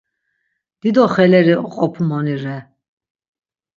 [0.83, 2.57] Dido xeleri oqopumoni re.